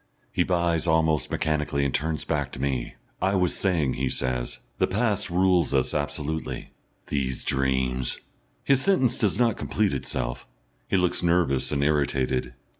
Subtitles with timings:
[0.31, 2.95] He buys almost mechanically, and turns back to me.
[3.21, 6.71] "I was saying," he says, "the past rules us absolutely.
[7.05, 8.19] These dreams"
[8.63, 10.47] His sentence does not complete itself.
[10.87, 12.55] He looks nervous and irritated.